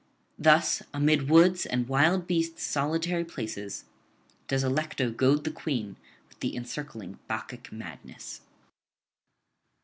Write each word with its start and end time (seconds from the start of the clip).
Thus, 0.39 0.81
amid 0.95 1.29
woods 1.29 1.67
and 1.67 1.87
wild 1.87 2.25
beasts' 2.25 2.63
solitary 2.63 3.23
places, 3.23 3.85
does 4.47 4.63
Allecto 4.63 5.11
goad 5.15 5.43
the 5.43 5.51
queen 5.51 5.95
with 6.27 6.39
the 6.39 6.55
encircling 6.55 7.19
Bacchic 7.27 7.71
madness. 7.71 8.41